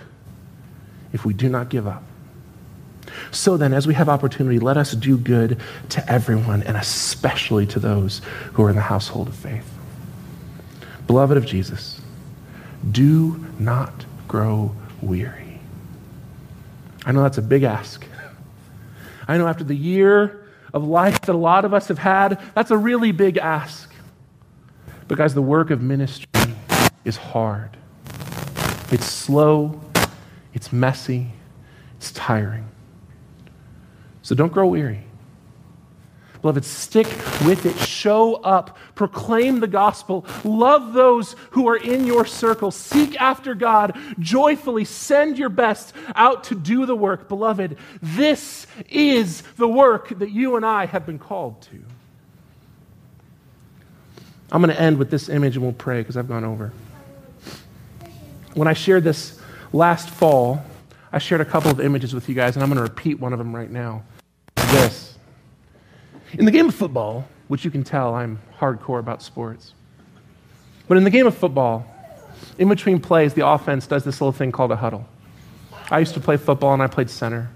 [1.11, 2.01] if we do not give up.
[3.31, 5.59] So then, as we have opportunity, let us do good
[5.89, 8.21] to everyone, and especially to those
[8.53, 9.69] who are in the household of faith.
[11.07, 11.99] Beloved of Jesus,
[12.89, 15.59] do not grow weary.
[17.05, 18.05] I know that's a big ask.
[19.27, 20.38] I know after the year
[20.73, 23.91] of life that a lot of us have had, that's a really big ask.
[25.07, 26.53] But, guys, the work of ministry
[27.03, 27.77] is hard.
[28.91, 29.81] It's slow,
[30.53, 31.31] it's messy,
[31.97, 32.67] it's tiring.
[34.21, 35.03] So don't grow weary.
[36.41, 37.07] Beloved, stick
[37.45, 37.77] with it.
[37.79, 38.77] Show up.
[38.95, 40.25] Proclaim the gospel.
[40.43, 42.71] Love those who are in your circle.
[42.71, 43.97] Seek after God.
[44.19, 47.27] Joyfully send your best out to do the work.
[47.27, 51.79] Beloved, this is the work that you and I have been called to.
[54.51, 56.71] I'm going to end with this image and we'll pray because I've gone over.
[58.53, 59.39] When I shared this
[59.73, 60.63] last fall,
[61.11, 63.33] I shared a couple of images with you guys, and I'm going to repeat one
[63.33, 64.03] of them right now.
[64.55, 65.08] This.
[66.33, 69.73] In the game of football, which you can tell I'm hardcore about sports,
[70.87, 71.85] but in the game of football,
[72.57, 75.07] in between plays, the offense does this little thing called a huddle.
[75.89, 77.49] I used to play football, and I played center,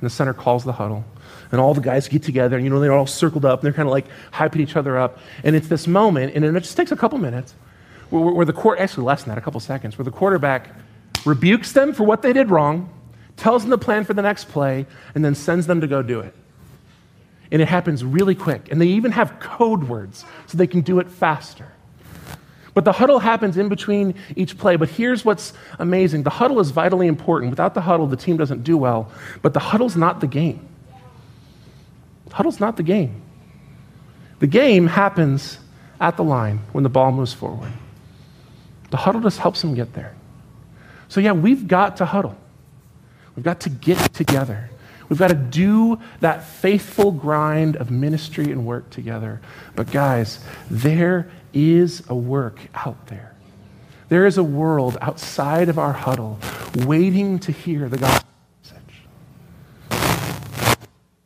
[0.00, 1.04] the center calls the huddle.
[1.50, 3.72] And all the guys get together, and you know, they're all circled up, and they're
[3.72, 5.18] kind of like hyping each other up.
[5.42, 7.54] And it's this moment, and it just takes a couple minutes
[8.10, 10.68] where, where the court, actually less than that, a couple seconds, where the quarterback
[11.26, 12.92] rebukes them for what they did wrong,
[13.36, 16.20] tells them the plan for the next play, and then sends them to go do
[16.20, 16.34] it.
[17.52, 18.68] And it happens really quick.
[18.70, 21.66] And they even have code words so they can do it faster.
[22.72, 24.76] But the huddle happens in between each play.
[24.76, 27.50] But here's what's amazing the huddle is vitally important.
[27.50, 29.10] Without the huddle, the team doesn't do well.
[29.42, 30.66] But the huddle's not the game.
[32.26, 33.22] The huddle's not the game.
[34.38, 35.58] The game happens
[36.00, 37.72] at the line when the ball moves forward.
[38.90, 40.14] The huddle just helps them get there.
[41.08, 42.36] So, yeah, we've got to huddle.
[43.36, 44.69] We've got to get together.
[45.10, 49.40] We've got to do that faithful grind of ministry and work together.
[49.74, 50.38] But, guys,
[50.70, 53.34] there is a work out there.
[54.08, 56.38] There is a world outside of our huddle
[56.74, 58.30] waiting to hear the gospel
[58.62, 59.02] message.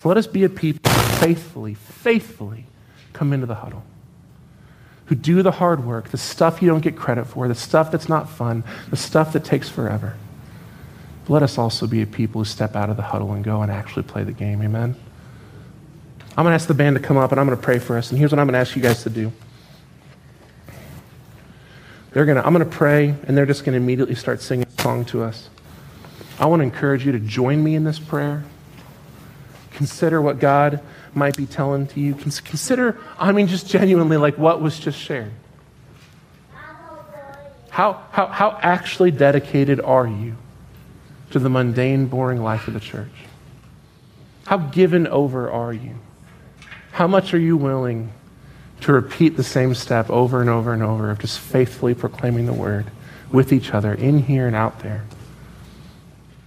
[0.01, 2.66] So let us be a people faithfully, faithfully
[3.12, 3.85] come into the huddle
[5.07, 8.09] who do the hard work, the stuff you don't get credit for, the stuff that's
[8.09, 10.16] not fun, the stuff that takes forever.
[11.29, 13.72] Let us also be a people who step out of the huddle and go and
[13.72, 14.62] actually play the game.
[14.62, 14.95] Amen?
[16.37, 17.97] I'm going to ask the band to come up and I'm going to pray for
[17.97, 18.11] us.
[18.11, 19.33] And here's what I'm going to ask you guys to do.
[22.12, 24.83] They're gonna, I'm going to pray, and they're just going to immediately start singing a
[24.83, 25.49] song to us.
[26.39, 28.45] I want to encourage you to join me in this prayer.
[29.72, 30.81] Consider what God
[31.12, 32.14] might be telling to you.
[32.14, 35.33] Consider, I mean, just genuinely, like what was just shared.
[37.70, 40.37] How, how, how actually dedicated are you
[41.35, 43.11] to the mundane, boring life of the church?
[44.47, 45.97] How given over are you?
[46.93, 48.12] How much are you willing
[48.82, 52.53] to repeat the same step over and over and over of just faithfully proclaiming the
[52.53, 52.87] word
[53.32, 55.03] with each other in here and out there?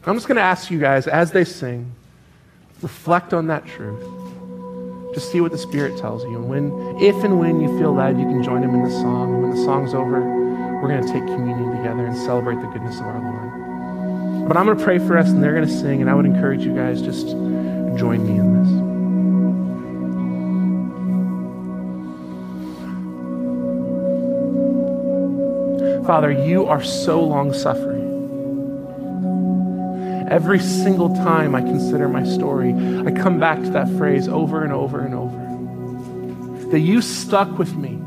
[0.05, 1.91] I'm just going to ask you guys as they sing,
[2.81, 4.01] reflect on that truth.
[5.13, 6.37] Just see what the Spirit tells you.
[6.37, 6.71] And when,
[7.03, 9.33] if and when you feel led, you can join him in the song.
[9.33, 10.21] And when the song's over,
[10.81, 13.46] we're going to take communion together and celebrate the goodness of our Lord.
[14.47, 16.25] But I'm going to pray for us, and they're going to sing, and I would
[16.25, 17.27] encourage you guys just
[17.97, 18.87] join me in this.
[26.07, 27.97] Father, you are so long suffering.
[30.29, 32.73] Every single time I consider my story,
[33.05, 36.69] I come back to that phrase over and over and over.
[36.71, 37.99] That you stuck with me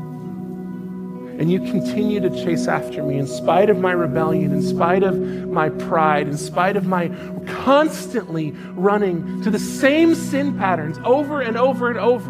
[1.41, 5.19] and you continue to chase after me in spite of my rebellion, in spite of
[5.47, 7.09] my pride, in spite of my
[7.47, 12.29] constantly running to the same sin patterns over and over and over.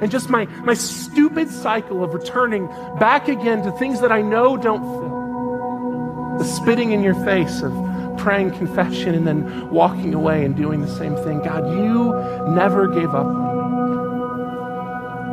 [0.00, 2.68] And just my, my stupid cycle of returning
[3.00, 7.72] back again to things that I know don't fit the spitting in your face of
[8.16, 11.42] praying confession and then walking away and doing the same thing.
[11.42, 12.14] God, you
[12.54, 13.42] never gave up on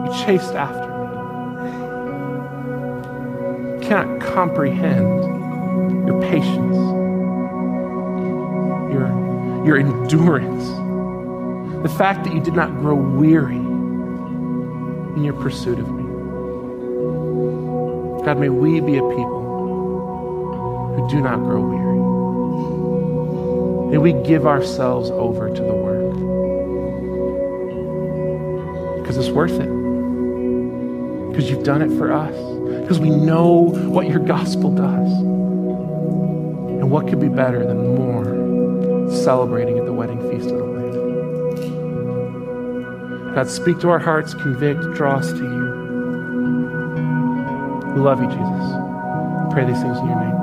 [0.08, 0.18] me.
[0.18, 0.89] You chased after
[3.90, 5.24] Cannot comprehend
[6.06, 6.78] your patience,
[8.94, 9.08] your,
[9.66, 10.64] your endurance,
[11.82, 16.04] the fact that you did not grow weary in your pursuit of me.
[18.24, 21.98] God, may we be a people who do not grow weary.
[23.90, 26.14] May we give ourselves over to the work
[29.02, 29.68] because it's worth it.
[31.32, 32.59] Because you've done it for us.
[32.90, 33.52] Because we know
[33.88, 35.12] what your gospel does.
[36.82, 38.26] And what could be better than more
[39.12, 40.90] celebrating at the wedding feast of the Lamb?
[43.36, 45.76] God, speak to our hearts, convict, draw us to you.
[47.94, 48.42] We love you, Jesus.
[48.42, 50.39] I pray these things in your name.